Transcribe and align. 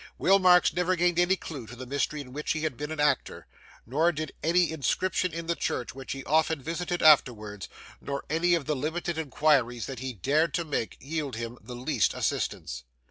Will 0.17 0.39
Marks 0.39 0.73
never 0.73 0.95
gained 0.95 1.19
any 1.19 1.35
clue 1.35 1.67
to 1.67 1.75
the 1.75 1.85
mystery 1.85 2.21
in 2.21 2.33
which 2.33 2.53
he 2.53 2.61
had 2.61 2.75
been 2.75 2.89
an 2.91 2.99
actor, 2.99 3.45
nor 3.85 4.11
did 4.11 4.31
any 4.41 4.71
inscription 4.71 5.31
in 5.31 5.45
the 5.45 5.53
church, 5.55 5.93
which 5.93 6.13
he 6.13 6.23
often 6.23 6.59
visited 6.59 7.03
afterwards, 7.03 7.69
nor 8.01 8.25
any 8.27 8.55
of 8.55 8.65
the 8.65 8.75
limited 8.75 9.19
inquiries 9.19 9.85
that 9.85 9.99
he 9.99 10.11
dared 10.13 10.55
to 10.55 10.65
make, 10.65 10.97
yield 10.99 11.35
him 11.35 11.55
the 11.61 11.75
least 11.75 12.15
assistance. 12.15 12.83